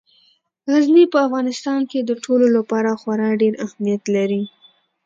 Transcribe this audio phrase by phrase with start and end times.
[0.71, 4.43] غزني په افغانستان کې د ټولو لپاره خورا ډېر اهمیت لري.